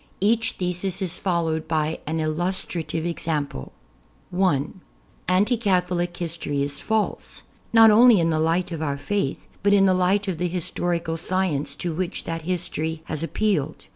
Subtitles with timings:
[0.19, 3.71] Each thesis is followed by an illustrative example:
[4.31, 4.81] (1)
[5.27, 9.85] Anti Catholic history is false, not only in the light of our Faith, but in
[9.85, 13.85] the light of the historical science to which that history has appealed.